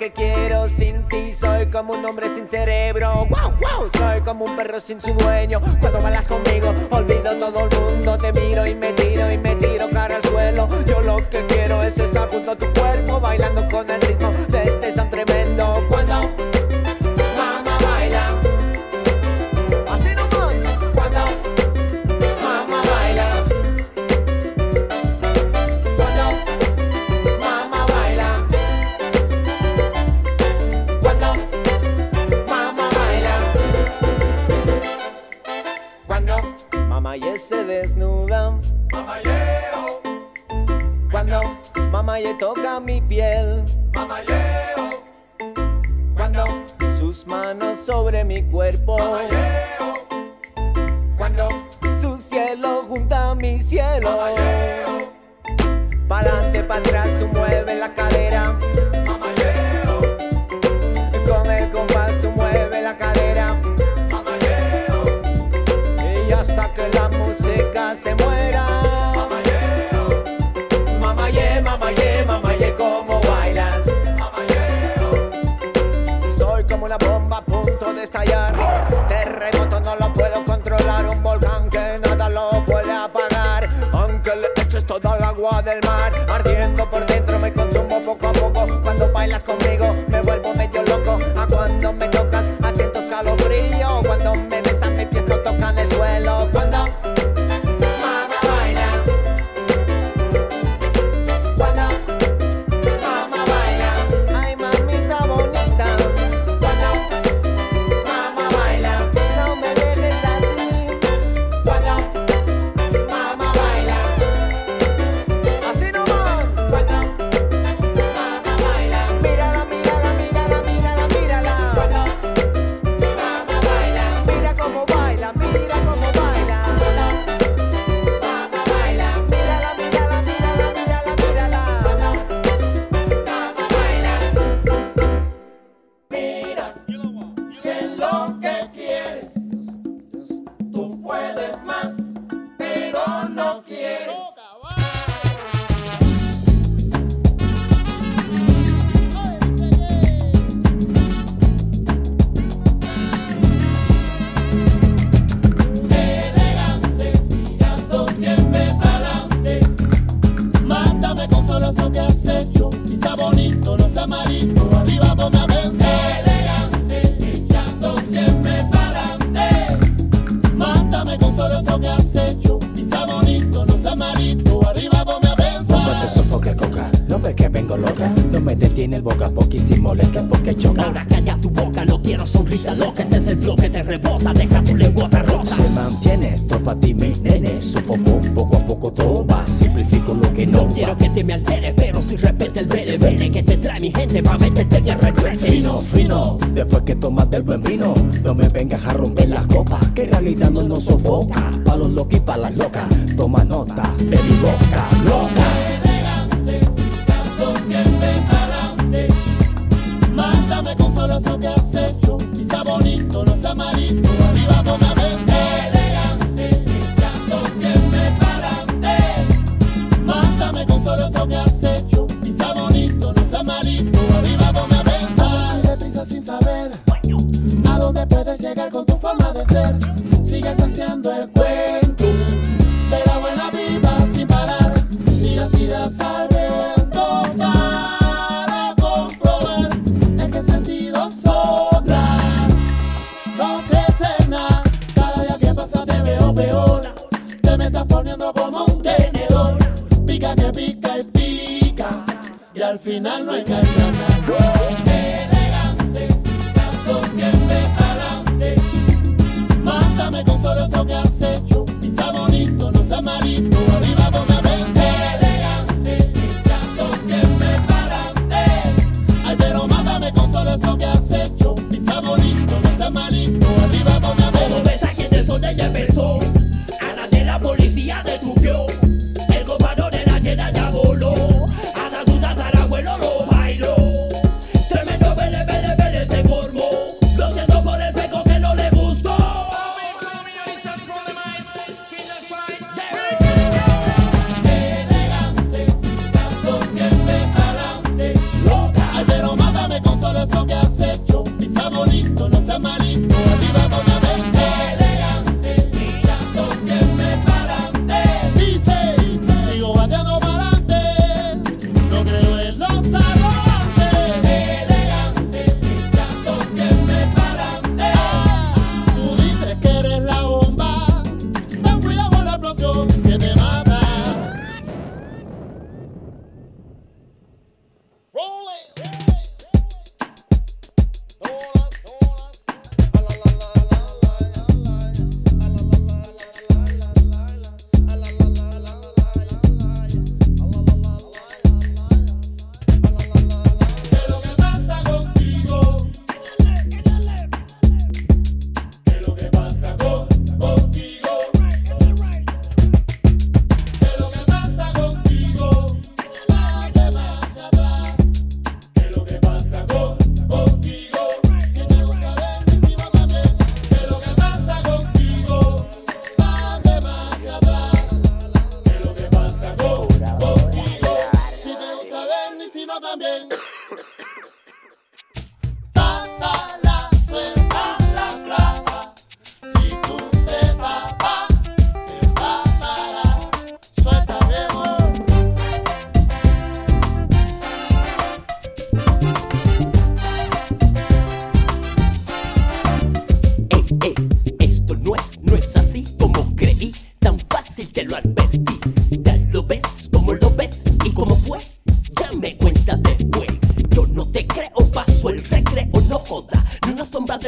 [0.00, 1.30] que quiero sin ti.
[1.30, 3.26] Soy como un hombre sin cerebro.
[3.28, 3.90] Wow, wow.
[3.98, 5.60] Soy como un perro sin su dueño.
[5.78, 8.16] Cuando balas conmigo, olvido todo el mundo.
[8.16, 10.66] Te miro y me tiro y me tiro cara al suelo.
[10.86, 13.89] Yo lo que quiero es estar junto a tu cuerpo, bailando con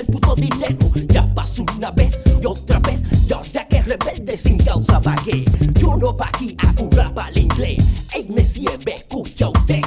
[0.02, 0.90] el puto dinero.
[1.08, 3.00] Ya pasó una vez y otra vez.
[3.28, 5.44] Y ahora que rebelde sin causa vagué.
[5.80, 7.84] Yo no vagué a currar para el inglés.
[8.14, 9.82] Ey, me sirve, escucha usted.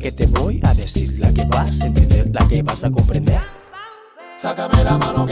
[0.00, 3.40] que te voy a decir, la que vas a entender, la que vas a comprender.
[4.34, 5.26] Sácame la mano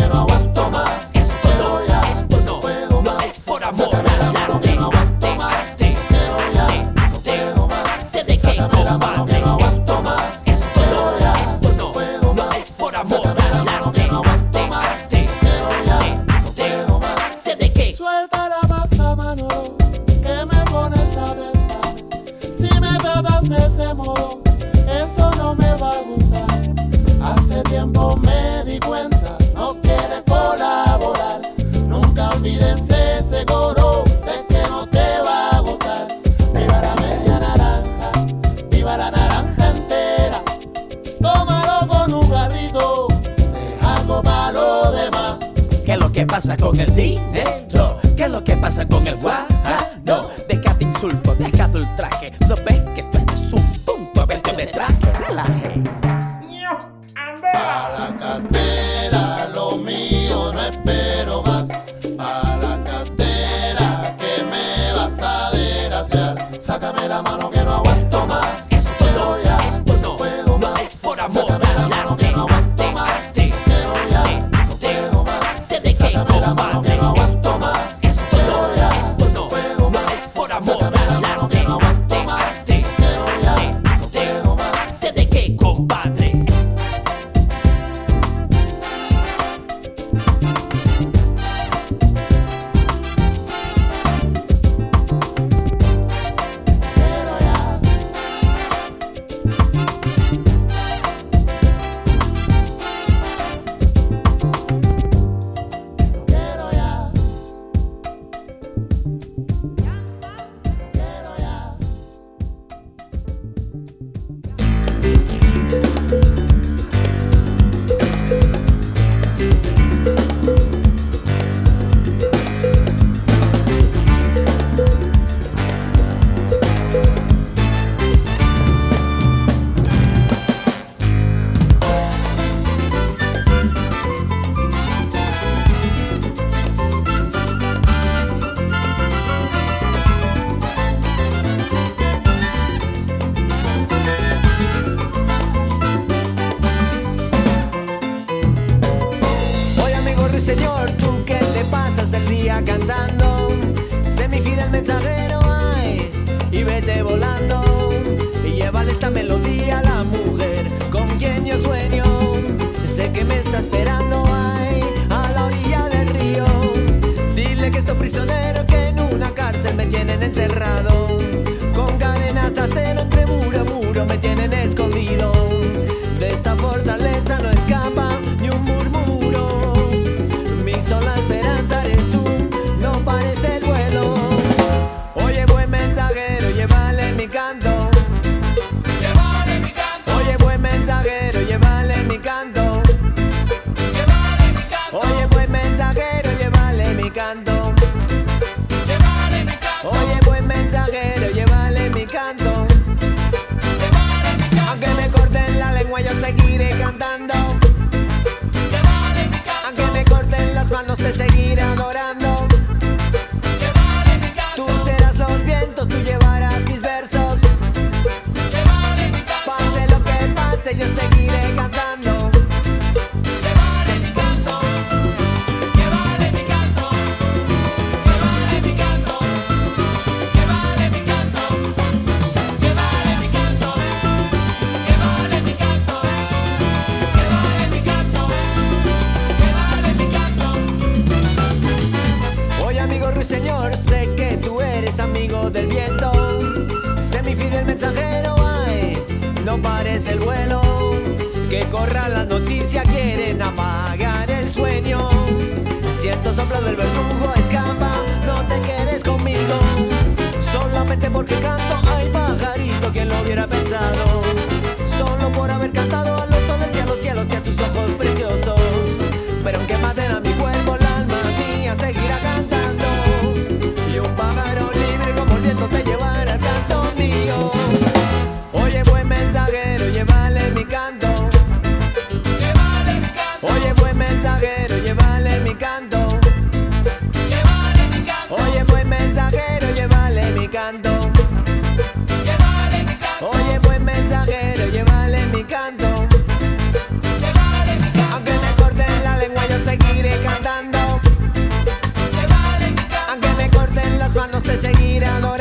[304.49, 305.38] te seguiré adorando.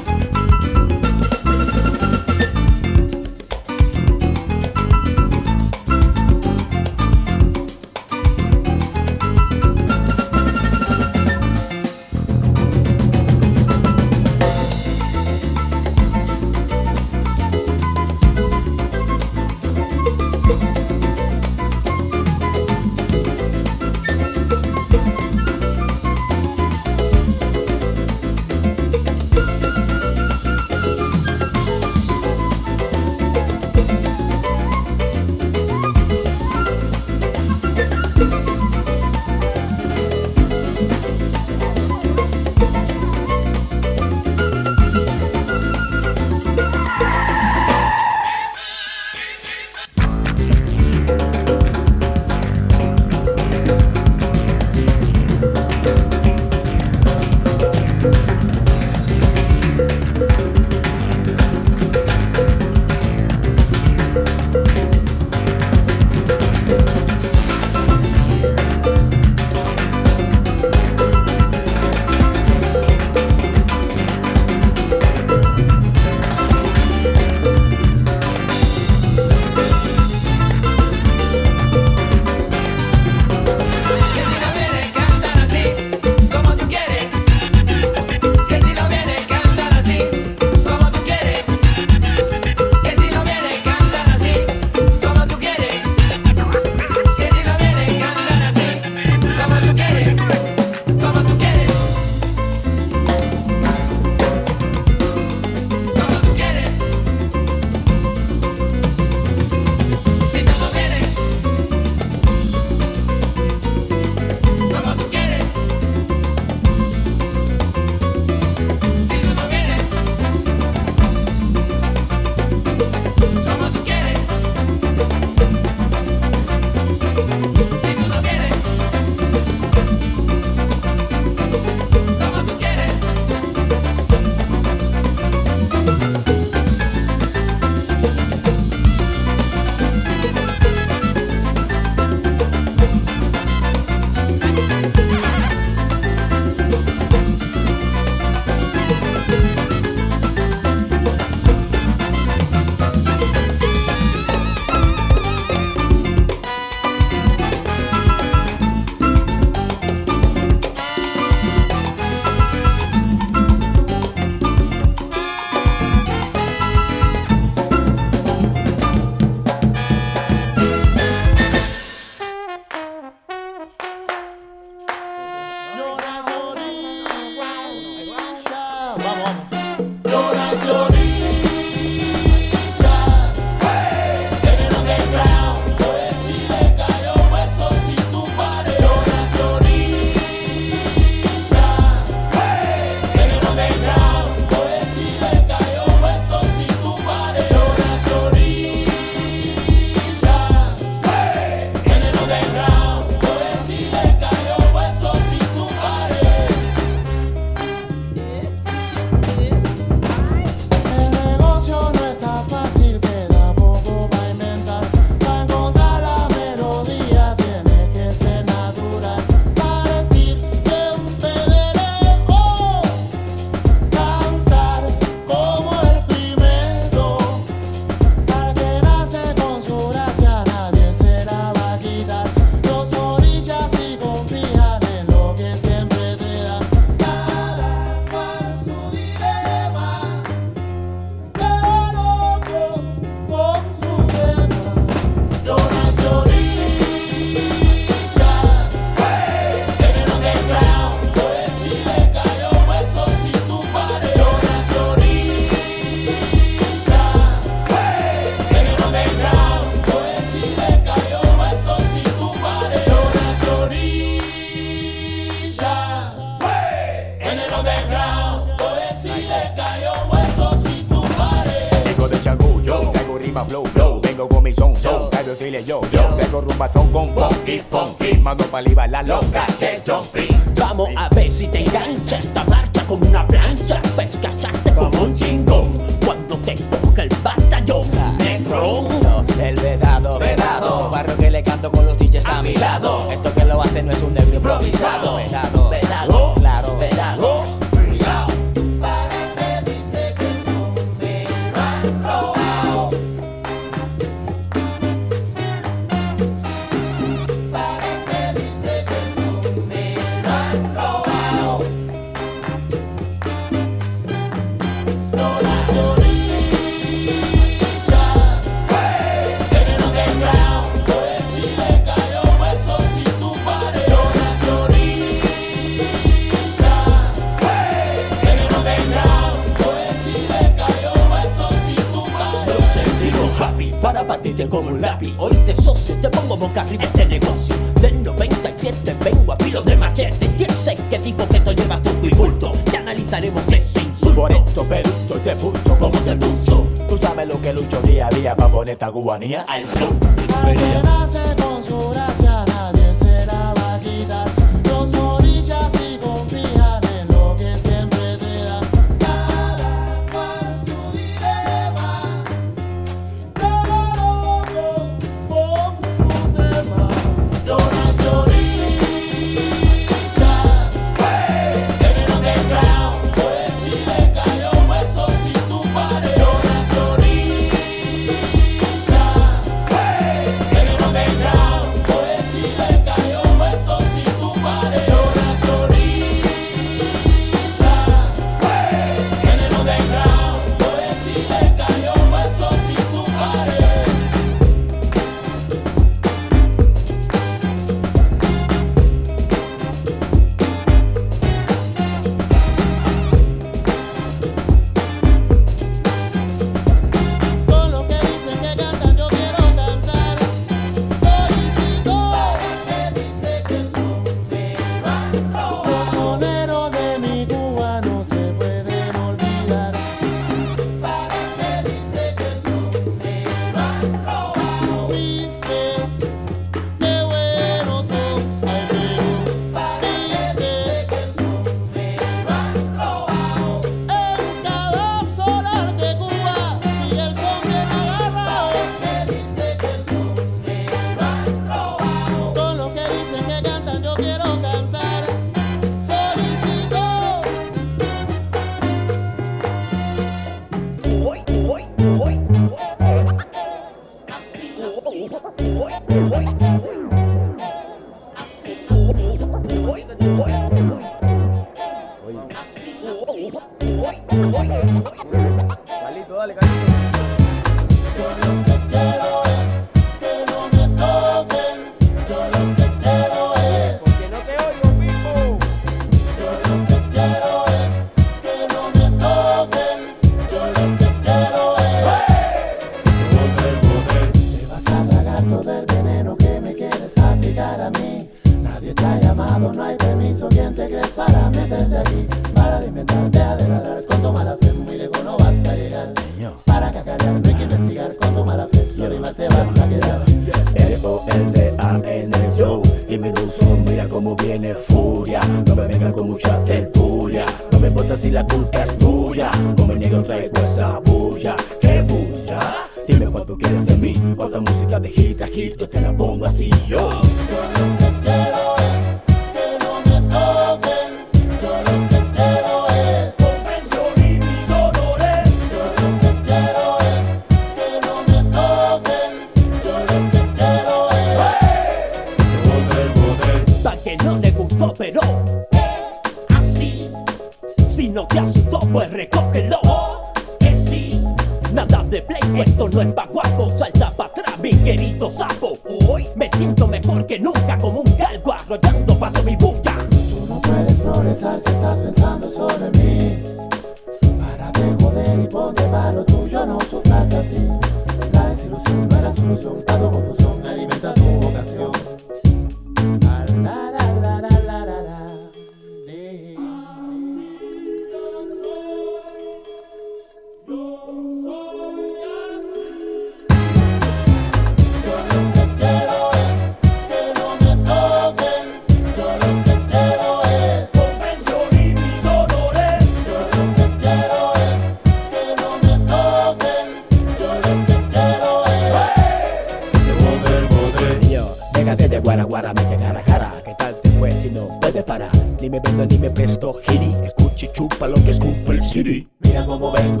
[595.51, 596.91] me vendo ni me presto, giri.
[597.05, 599.07] Escuche, chupa lo que escupo el city.
[599.19, 600.00] Mira cómo vengo.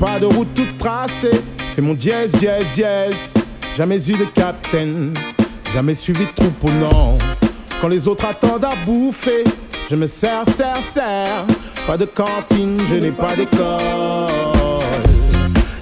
[0.00, 1.42] Pas de route toute tracée.
[1.74, 3.14] Fais mon jazz, jazz, jazz.
[3.76, 5.14] Jamais eu de capitaine.
[5.74, 7.18] Jamais suivi de troupeau, non.
[7.80, 9.44] Quand les autres attendent à bouffer,
[9.90, 11.46] je me sers, sers, sers.
[11.86, 13.60] Pas de cantine, je n'ai pas d'école.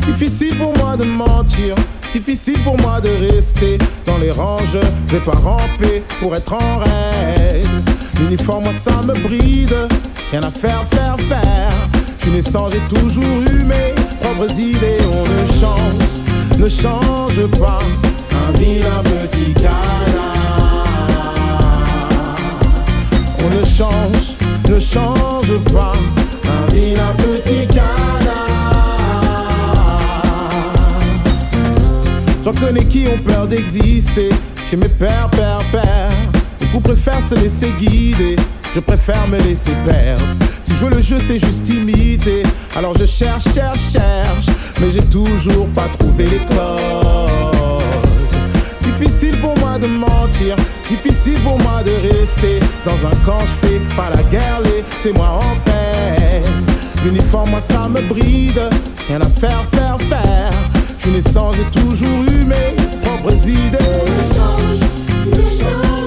[0.05, 1.77] Difficile pour moi de mentir.
[2.13, 4.59] Difficile pour moi de rester dans les rangs.
[4.73, 4.79] Je
[5.13, 7.69] vais pas ramper pour être en rêve.
[8.19, 9.75] L'uniforme, moi, ça me bride.
[10.33, 11.89] Rien à faire, faire, faire.
[12.19, 13.59] Je suis naissant, j'ai toujours eu
[14.47, 14.99] idées.
[15.11, 17.81] On ne change, ne change pas.
[18.33, 20.87] Un vilain petit canard.
[23.41, 24.37] On ne change,
[24.69, 25.95] ne change pas.
[26.45, 27.89] Un vilain petit canard.
[32.45, 34.31] J'en connais qui ont peur d'exister.
[34.71, 36.11] Chez mes pères, pères, pères.
[36.61, 38.37] Beaucoup préfèrent se laisser guider.
[38.75, 40.25] Je préfère me laisser perdre.
[40.79, 42.45] Jouer le jeu, c'est juste imiter.
[42.77, 44.47] Alors je cherche, cherche, cherche.
[44.81, 47.83] Mais j'ai toujours pas trouvé les codes.
[48.83, 50.55] Difficile pour moi de mentir.
[50.89, 53.41] Difficile pour moi de rester dans un camp.
[53.41, 54.63] Je fais pas la guerre,
[55.03, 56.43] c'est moi en paix.
[57.05, 58.61] L'uniforme, moi, ça me bride.
[59.09, 60.53] Rien à faire, faire, faire.
[60.99, 63.79] Je suis naissant, j'ai toujours eu mes propres idées.
[64.35, 65.98] Change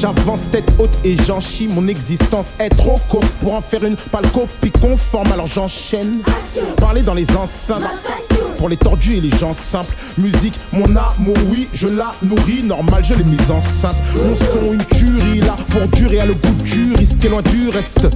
[0.00, 1.68] J'avance tête haute et j'en chie.
[1.68, 5.30] Mon existence est trop courte pour en faire une pâle copie conforme.
[5.30, 6.22] Alors j'enchaîne.
[6.78, 7.84] Parler dans les enceintes.
[8.56, 9.94] Pour les tordus et les gens simples.
[10.16, 12.62] Musique, mon amour, oui, je la nourris.
[12.62, 13.96] Normal, je l'ai mise enceinte.
[14.14, 16.94] Mon son, une curie là pour durer à le goût du
[17.28, 18.08] loin du reste.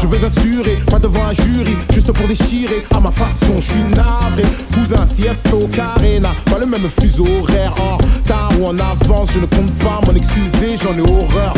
[0.00, 3.60] Je veux assurer, pas devant un jury, juste pour déchirer à ma façon.
[3.60, 4.42] Je suis navré,
[4.72, 7.74] cousin, CFO, carré, n'a pas le même fuseau horaire.
[7.78, 11.54] En retard ou en avance, je ne compte pas m'en excuser, j'en ai horreur.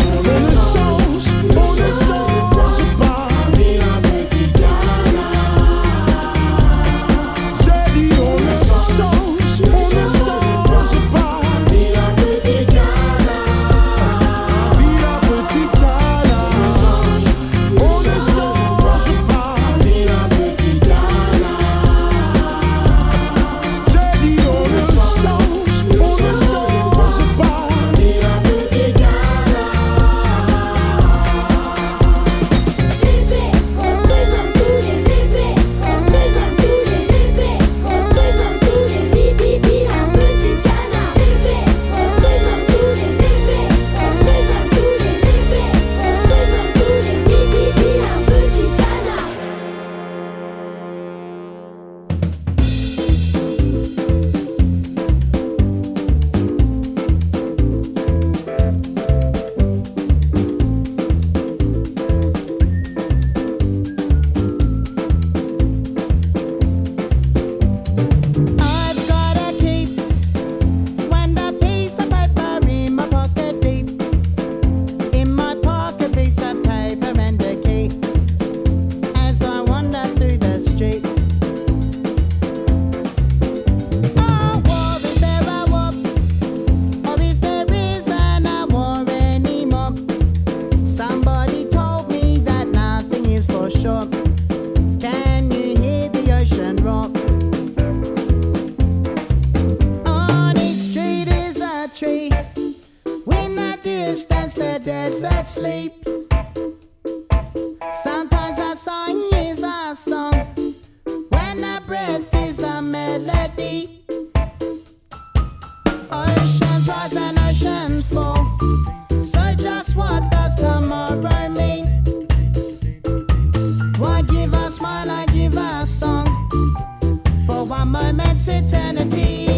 [127.81, 129.50] permanence eternity.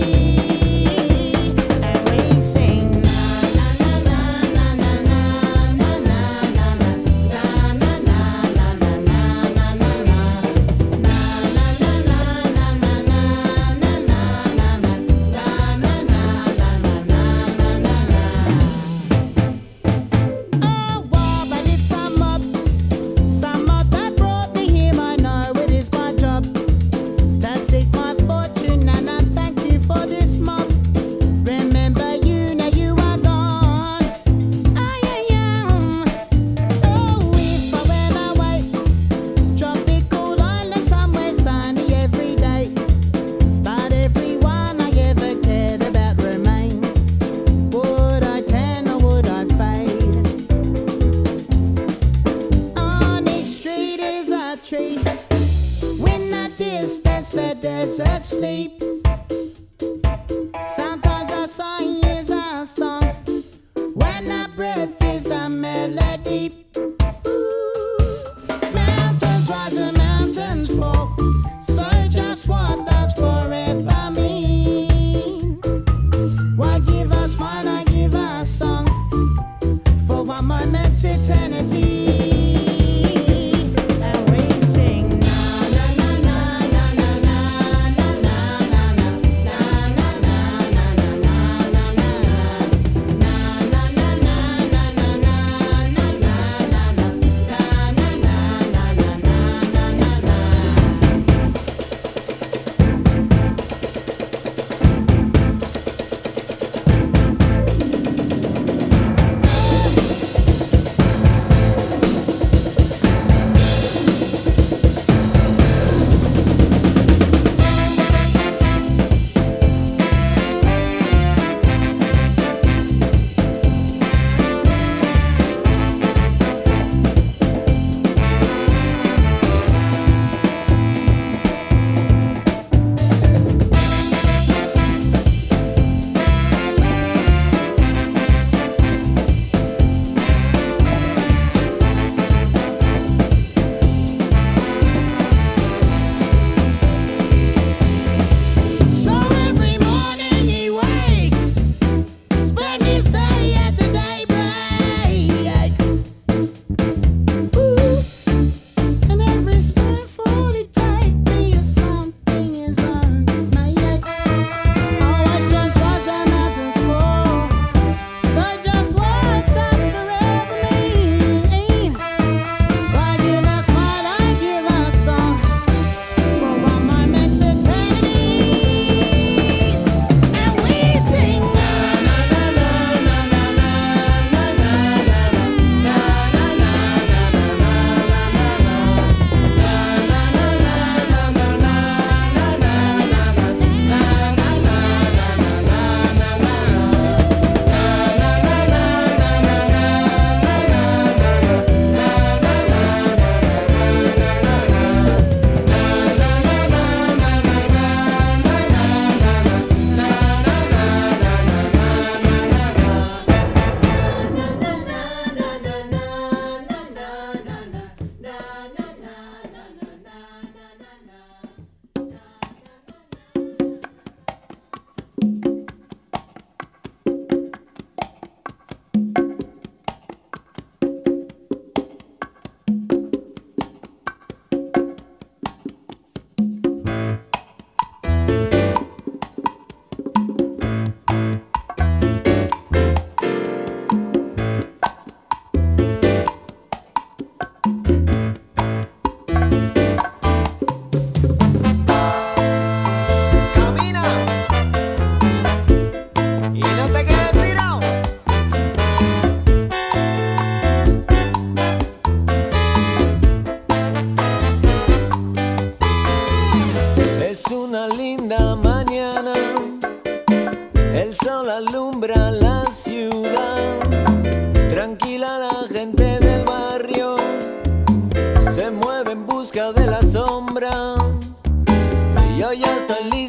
[282.54, 283.21] Yo estoy listo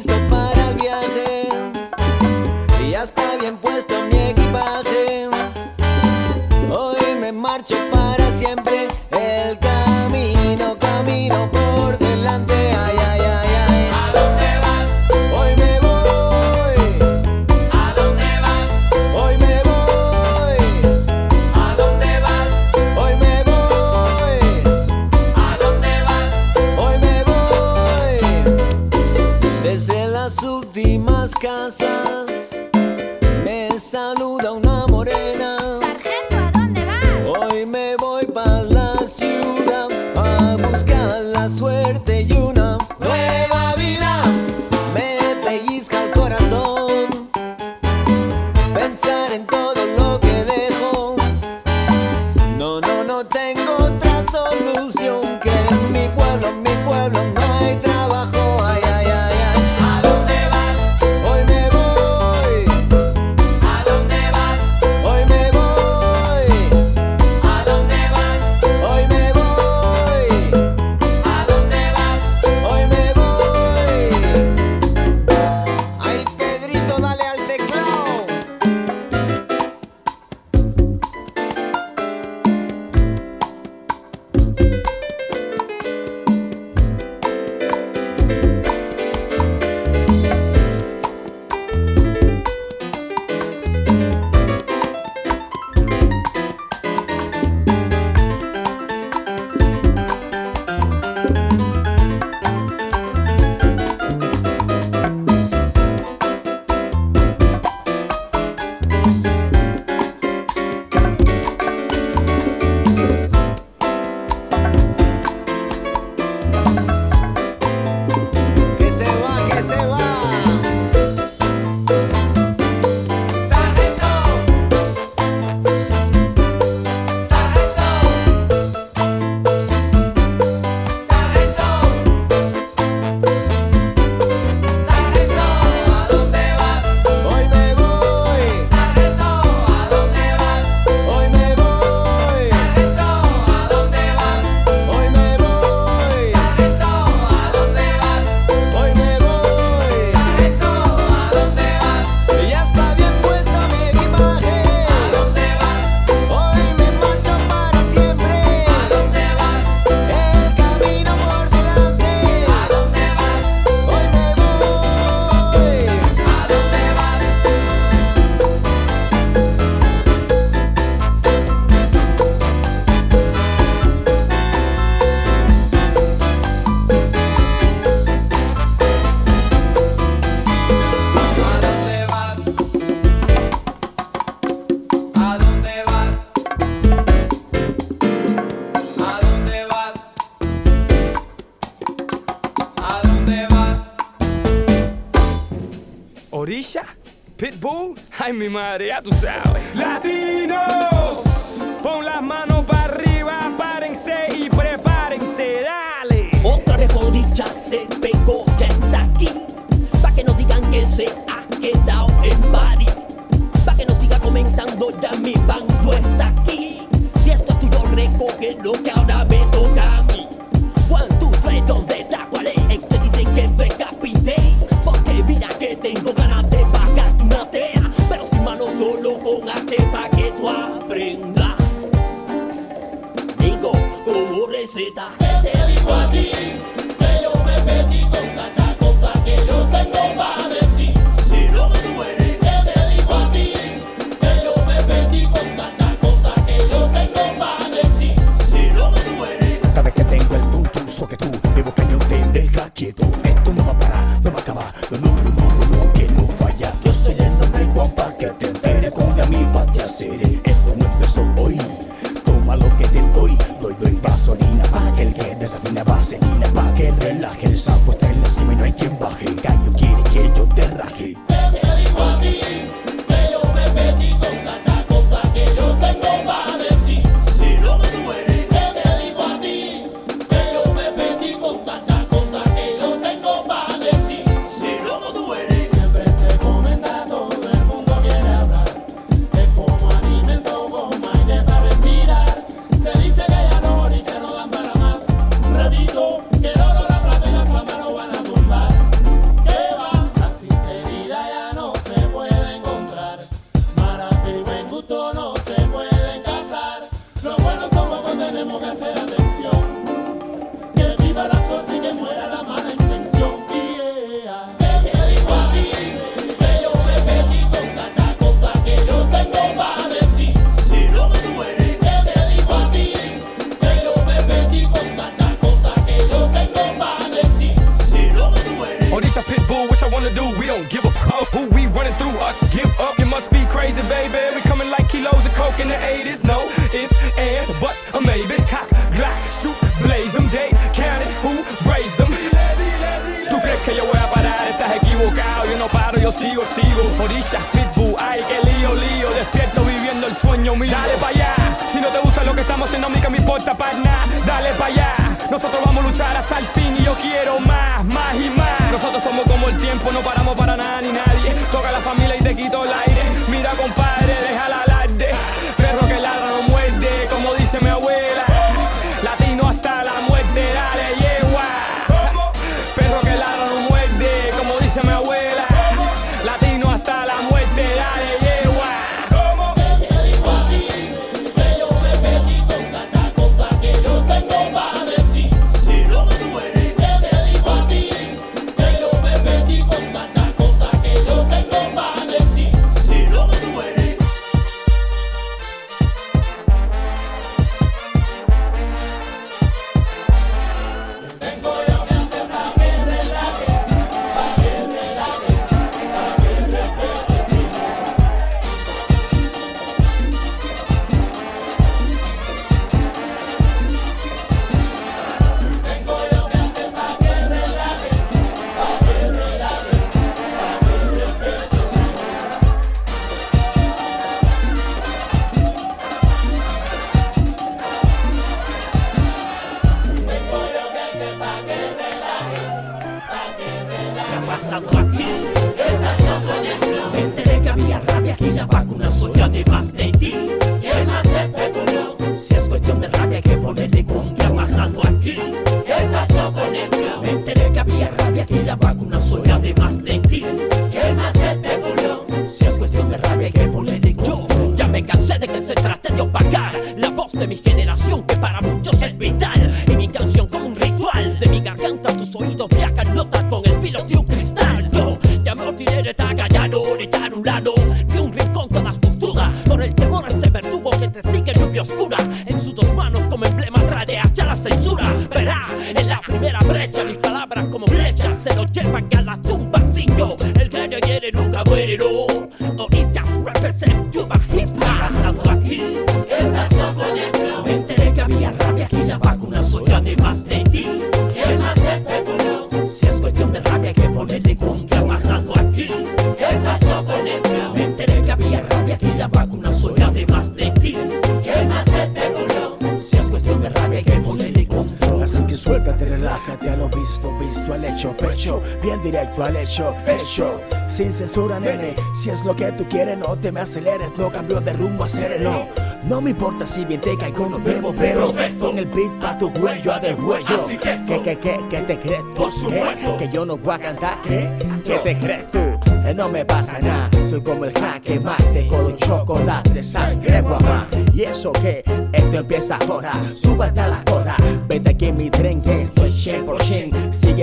[509.54, 510.40] hecho, hecho.
[510.68, 514.40] Sin censura, nene, si es lo que tú quieres, no te me aceleres, no cambio
[514.40, 515.46] de rumbo, acelero.
[515.84, 519.32] No me importa si bien te caigo, no debo, pero con el beat pa' tu
[519.32, 520.34] cuello a de huello.
[520.34, 522.96] Así que que, que, que, que te crees tú, Por supuesto.
[522.98, 524.28] que, que yo no voy a cantar, ¿qué?
[524.64, 525.38] ¿Qué te crees tú?
[525.86, 530.66] Eh, no me pasa nada, soy como el jaque mate con los chocolates, sangre guapa.
[530.92, 534.16] Y eso que esto empieza ahora, súbete a la cola,
[534.48, 536.63] vete aquí en mi tren que estoy 100%.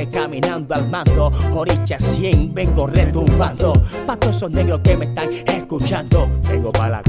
[0.10, 3.74] Caminando al mando, oricha 100, vengo retumbando.
[4.06, 7.04] Pa' todos esos negros que me están escuchando, vengo pa' la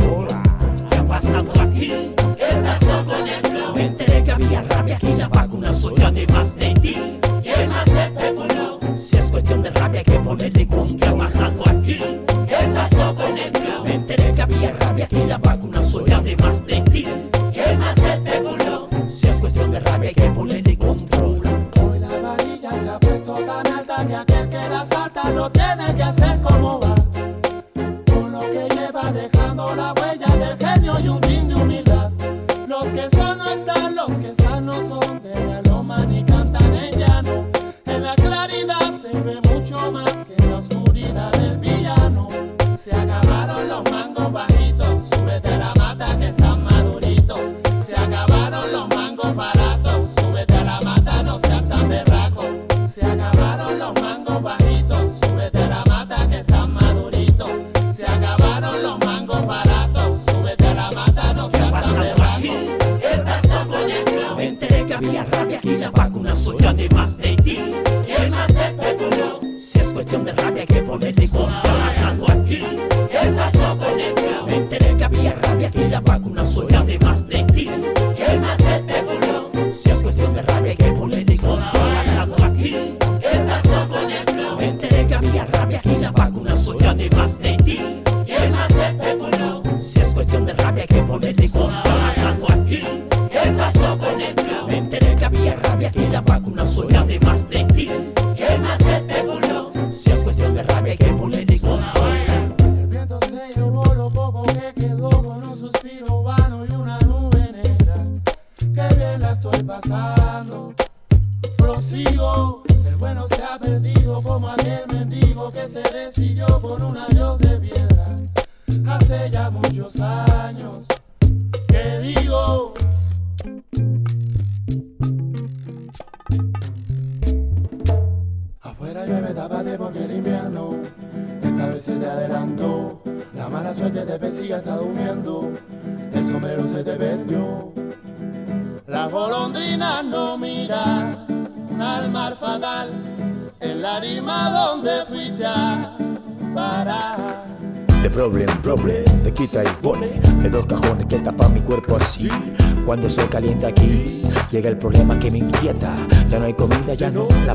[24.49, 26.95] que la salta lo tiene que hacer como va.
[28.13, 32.11] Con lo que lleva dejando la huella del genio y un tin de humildad.
[32.67, 35.72] Los que son no están, los que sanos son de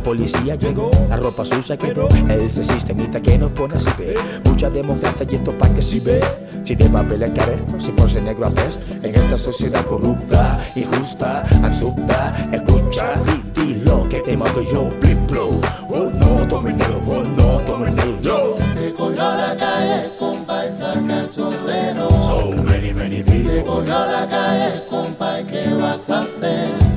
[0.08, 0.90] policía llegó.
[1.10, 4.16] La ropa sucia quedó Ese sistemita que nos pone así ve.
[4.46, 6.22] Mucha democracia y esto pa' que si ve.
[6.64, 11.44] Si de papel es carejo, si por ser negro apesta En esta sociedad corrupta, injusta,
[11.64, 13.14] absurda Escucha
[13.56, 17.60] y di lo que te mando yo Blip blow, oh no, tome negro, oh no,
[17.66, 18.56] tome negro.
[18.76, 22.10] Te cogió la calle, compa, y saca el sombrero.
[22.10, 26.97] So many, many Te people cogió la calle, compa, ¿y qué vas a hacer?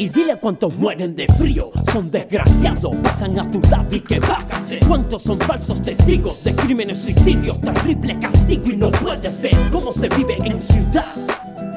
[0.00, 4.56] Y dile cuántos mueren de frío, son desgraciados, pasan a tu lado y que a
[4.56, 4.80] hacer.
[4.88, 10.08] Cuántos son falsos testigos de crímenes, suicidios, terrible castigo y no puede ser cómo se
[10.08, 11.04] vive en ciudad.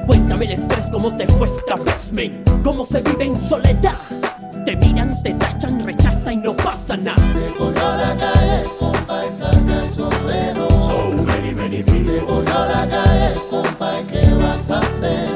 [0.06, 2.42] Cuéntame el estrés, cómo te fue esta vez, men.
[2.64, 3.98] Cómo se vive en soledad.
[4.64, 7.22] Te miran, te tachan, rechazan y no pasa nada.
[7.34, 10.70] Te cogió la calle, compa, y saca el sombrero.
[10.70, 15.33] So many, many people Te cogió la calle, compa, ¿y qué vas a hacer?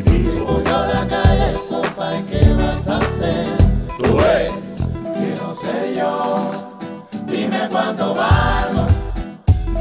[0.00, 3.56] People cogió la calle, compa, ¿y qué vas a hacer?
[4.02, 4.52] Tú ves
[5.18, 6.50] Que no sé yo,
[7.26, 8.86] dime cuánto valgo.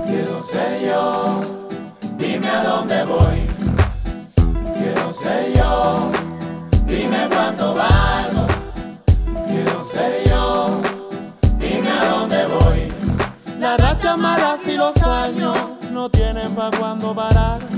[0.06, 1.42] Que no sé yo,
[2.18, 3.48] dime a dónde voy.
[4.76, 6.12] Que no sé yo,
[6.86, 8.48] dime cuánto valgo.
[9.48, 10.82] Que no sé yo,
[11.58, 12.88] dime a dónde voy.
[13.60, 15.58] Las rachas malas y los años
[15.92, 17.71] no tienen pa' cuándo parar.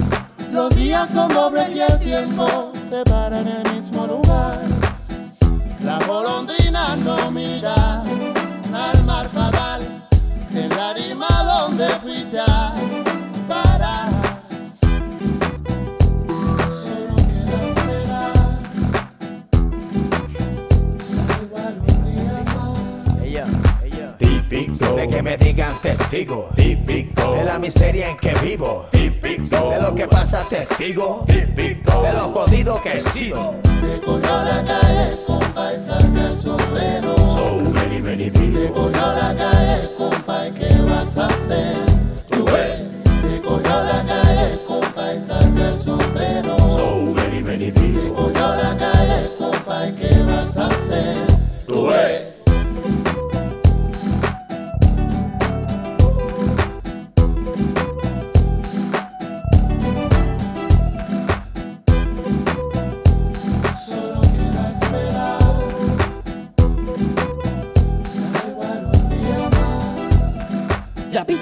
[0.53, 4.61] Los días son dobles y el tiempo se para en el mismo lugar.
[5.83, 8.03] La golondrina no mira
[8.71, 9.81] al mar fatal
[10.53, 12.39] en la rima donde fuiste
[25.63, 26.49] a testigo.
[26.55, 27.33] Típico.
[27.33, 28.87] De la miseria en que vivo.
[28.91, 29.69] Típico.
[29.71, 31.23] De lo que pasa testigo.
[31.27, 32.01] Típico.
[32.01, 33.55] De lo jodido que he sido.
[33.63, 37.15] Te cogió la calle, compa, y saca el sombrero.
[37.17, 38.69] So many, many Te people.
[38.73, 41.77] cogió la calle, compa, ¿y qué vas a hacer?
[42.29, 42.85] Tú ves.
[43.03, 46.57] Te cogió la calle, compa, y saca el sombrero.
[46.57, 51.27] So many, many Te cogió la calle, compa, ¿y qué vas a hacer?
[51.67, 52.22] Tú ves.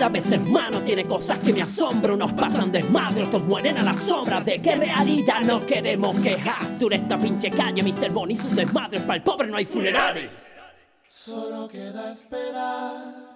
[0.01, 0.05] Vida.
[0.05, 2.15] A veces hermano tiene cosas que me asombran.
[2.15, 4.41] Unos pasan desmadre, otros mueren a la sombra.
[4.41, 8.11] De qué realidad nos queremos quejar Tú esta pinche calle, Mr.
[8.11, 10.29] Bonnie, sus desmadres Para el pobre no hay funerales
[11.07, 13.30] Solo queda esperar.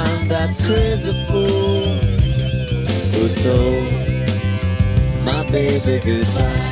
[0.00, 1.82] I'm, that crazy fool
[3.12, 6.69] who told my baby goodbye.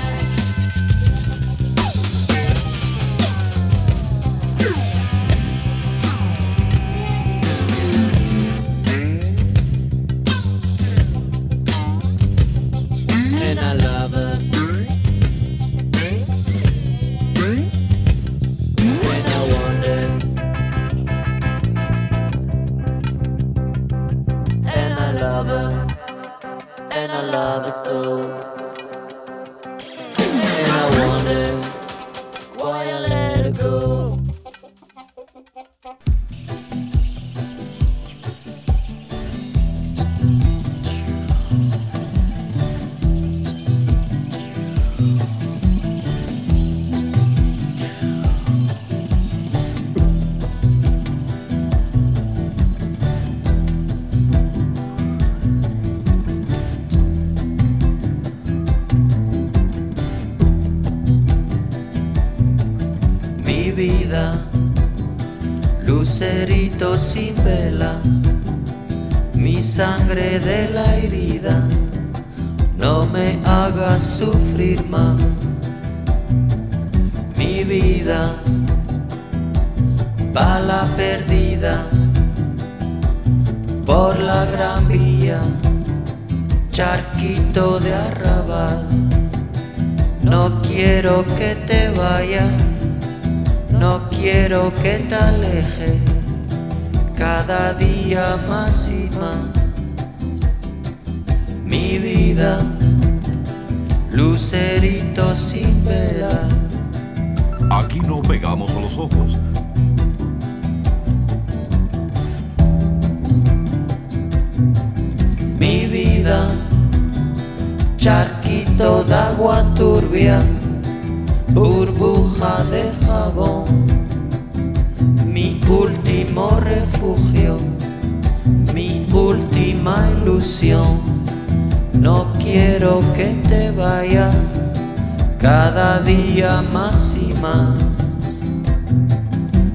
[135.39, 137.75] Cada día más y más.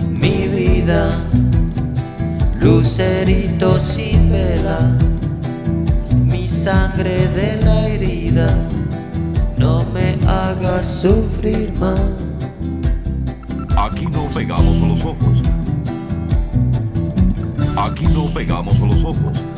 [0.09, 1.09] Mi vida,
[2.59, 4.91] lucerito sin vela,
[6.25, 8.57] mi sangre de la herida,
[9.57, 11.99] no me hagas sufrir más.
[13.75, 15.41] Aquí no pegamos los ojos.
[17.75, 19.52] Aquí no pegamos los ojos.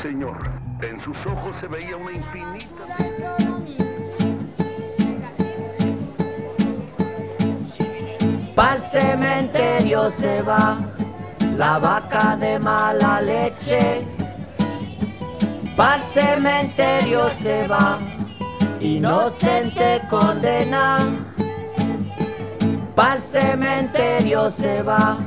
[0.00, 0.38] Señor.
[0.80, 2.86] En sus ojos se veía una infinita.
[8.54, 10.78] Pa'l cementerio se va
[11.56, 14.06] la vaca de mala leche.
[15.76, 17.98] Pa'l cementerio se va,
[18.80, 20.98] inocente condena.
[22.94, 25.18] Pa'l cementerio se va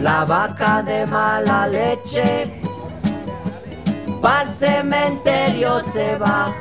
[0.00, 2.55] la vaca de mala leche.
[4.26, 6.52] Pa'l cementerio se va,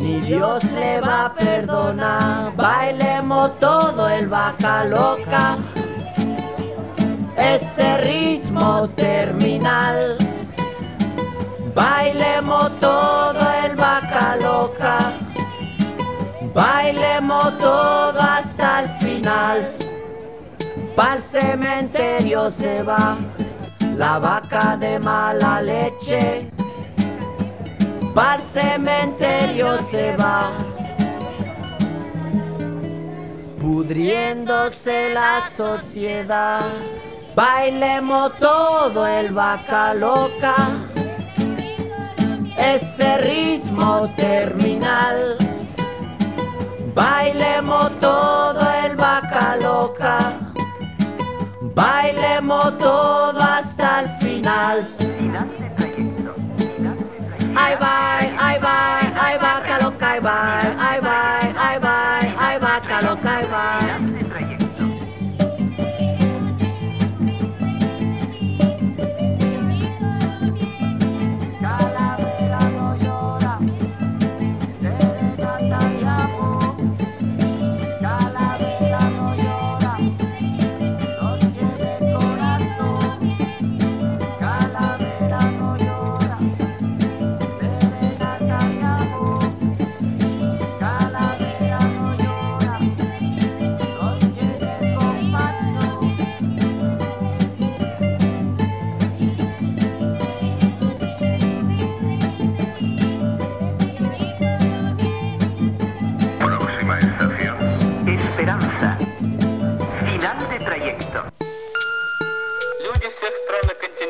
[0.00, 2.54] ni Dios le va a perdonar.
[2.54, 5.56] Bailemos todo el vaca loca
[7.38, 10.18] ese ritmo terminal.
[11.74, 14.98] Bailemos todo el vaca loca,
[16.52, 19.72] bailemos todo hasta el final.
[20.94, 23.16] Pa'l cementerio se va
[23.96, 26.59] la vaca de mala leche.
[28.20, 30.50] Pa'l cementerio se va
[33.58, 36.66] pudriéndose la sociedad.
[37.34, 40.54] Bailemos todo el vaca loca,
[42.58, 45.38] ese ritmo terminal.
[46.94, 50.18] Bailemos todo el vaca loca,
[51.74, 55.69] bailemos todo hasta el final.
[57.56, 60.98] Ay, bye, ay, bye, ay, vaca loca, ay, bye, ay,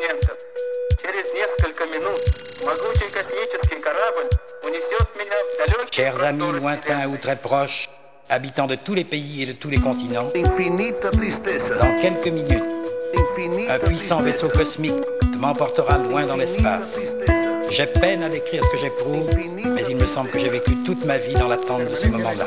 [0.00, 0.36] континентов.
[1.02, 2.20] Через несколько минут
[2.64, 4.28] могучий космический корабль
[4.62, 7.18] унесет меня в далекие Chers amis просторы lointains ou Вселенной.
[7.22, 7.88] très proches,
[8.28, 11.74] habitants de tous les pays et de tous les continents, Infinita tristeza.
[11.76, 12.64] dans quelques minutes,
[13.14, 14.94] Infinita un puissant vaisseau cosmique
[15.38, 16.92] m'emportera loin dans l'espace.
[16.92, 17.70] tristeza.
[17.70, 19.28] J'ai peine à décrire ce que j'éprouve,
[19.74, 22.46] mais il me semble que j'ai vécu toute ma vie dans l'attente de ce moment-là.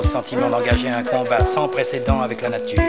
[0.00, 2.80] le sentiment d'engager un combat sans précédent avec la nature.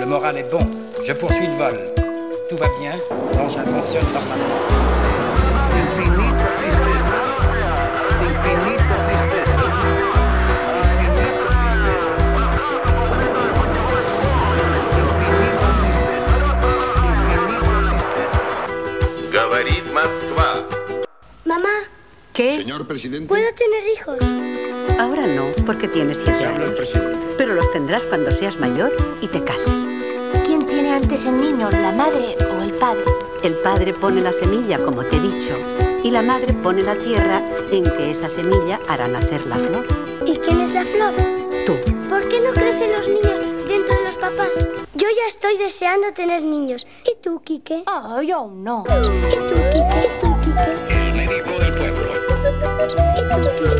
[0.00, 0.66] Le moral est bon,
[1.06, 1.78] je poursuis le vol.
[2.48, 2.98] Tout va bien,
[3.36, 5.19] l'engin fonctionne normalement.
[22.40, 22.52] ¿Qué?
[22.52, 23.28] Señor presidente.
[23.28, 24.16] ¿puedo tener hijos?
[24.98, 26.72] Ahora no, porque tienes siete años.
[26.74, 27.18] presidente.
[27.36, 29.68] Pero los tendrás cuando seas mayor y te cases.
[30.46, 33.04] ¿Quién tiene antes el niño, la madre o el padre?
[33.42, 35.54] El padre pone la semilla, como te he dicho,
[36.02, 39.86] y la madre pone la tierra en que esa semilla hará nacer la flor.
[40.24, 41.12] ¿Y quién es la flor?
[41.66, 41.74] Tú.
[42.08, 44.48] ¿Por qué no crecen los niños dentro de los papás?
[44.94, 46.86] Yo ya estoy deseando tener niños.
[47.04, 47.82] ¿Y tú, Quique?
[47.86, 48.84] Ah, yo no.
[48.88, 50.06] ¿Y tú, Quique?
[50.06, 50.94] ¿Y tú, Quique?
[51.06, 52.09] El médico del pueblo.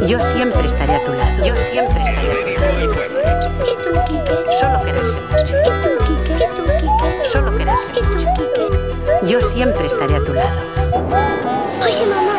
[0.06, 1.44] Yo siempre estaré a tu lado.
[1.44, 3.20] Yo siempre estaré a tu Médico del pueblo.
[3.66, 4.34] ¿Y tú, Quique?
[4.60, 5.56] Solo quererse mucho.
[7.28, 8.66] Solo quererse ¿Y tú, Quique?
[9.26, 10.60] Yo siempre estaré a tu lado.
[11.82, 12.36] Oye, mamá.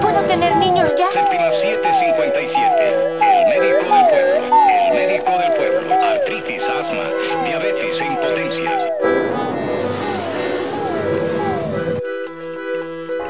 [0.00, 1.10] ¿Puedo tener niños ya?
[1.12, 3.18] Séptima 757.
[3.20, 4.56] El médico del pueblo.
[4.68, 5.94] El médico del pueblo.
[5.94, 7.06] Artritis, asma,
[7.44, 8.70] diabetes e impotencia.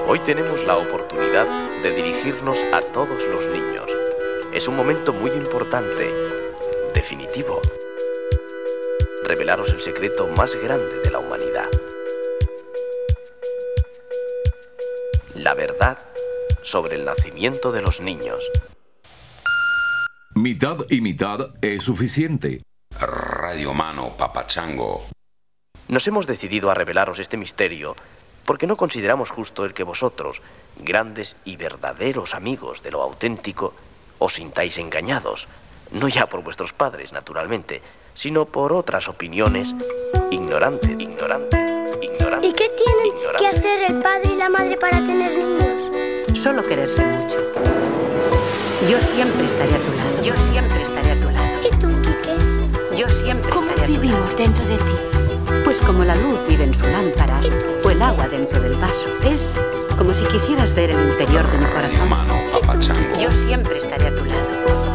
[0.06, 3.86] Hoy tenemos la oportunidad de dirigirnos a todos los niños.
[4.52, 6.12] Es un momento muy importante,
[6.94, 7.60] definitivo.
[9.24, 11.68] Revelaros el secreto más grande de la humanidad.
[15.34, 15.98] La verdad
[16.62, 18.40] sobre el nacimiento de los niños.
[20.34, 22.62] Mitad y mitad es suficiente.
[22.90, 25.06] Radio Mano, Papachango.
[25.88, 27.94] Nos hemos decidido a revelaros este misterio
[28.48, 30.40] porque no consideramos justo el que vosotros,
[30.78, 33.74] grandes y verdaderos amigos de lo auténtico,
[34.18, 35.46] os sintáis engañados,
[35.90, 37.82] no ya por vuestros padres, naturalmente,
[38.14, 39.74] sino por otras opiniones
[40.30, 42.48] ignorantes, ignorantes, ignorantes.
[42.48, 46.40] ¿Y qué tienen que hacer el padre y la madre para tener niños?
[46.42, 47.36] Solo quererse mucho.
[48.88, 50.22] Yo siempre estaré a tu lado.
[50.22, 51.68] Yo siempre estaré a tu lado.
[51.68, 52.96] ¿Y tú, Quique?
[52.96, 54.00] Yo siempre ¿Cómo estaré a tu lado.
[54.00, 55.17] vivimos dentro de ti?
[55.68, 57.38] Pues como la luz vive en su lámpara
[57.84, 59.06] o el agua dentro del vaso.
[59.22, 59.38] Es
[59.98, 62.08] como si quisieras ver el interior de mi corazón.
[62.08, 62.34] Mano.
[63.20, 64.87] Yo siempre estaré a tu lado.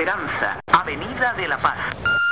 [0.00, 2.29] Esperanza, Avenida de la Paz.